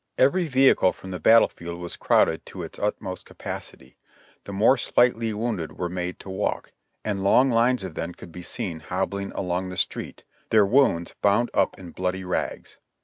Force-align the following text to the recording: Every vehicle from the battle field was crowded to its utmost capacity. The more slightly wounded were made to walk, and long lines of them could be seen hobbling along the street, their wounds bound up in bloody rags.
Every 0.17 0.47
vehicle 0.47 0.93
from 0.93 1.11
the 1.11 1.19
battle 1.19 1.47
field 1.47 1.79
was 1.79 1.95
crowded 1.95 2.43
to 2.47 2.63
its 2.63 2.79
utmost 2.79 3.23
capacity. 3.23 3.97
The 4.45 4.51
more 4.51 4.75
slightly 4.75 5.31
wounded 5.31 5.73
were 5.77 5.89
made 5.89 6.17
to 6.21 6.29
walk, 6.31 6.71
and 7.05 7.23
long 7.23 7.51
lines 7.51 7.83
of 7.83 7.93
them 7.93 8.15
could 8.15 8.31
be 8.31 8.41
seen 8.41 8.79
hobbling 8.79 9.31
along 9.33 9.69
the 9.69 9.77
street, 9.77 10.23
their 10.49 10.65
wounds 10.65 11.13
bound 11.21 11.51
up 11.53 11.77
in 11.77 11.91
bloody 11.91 12.23
rags. 12.23 12.79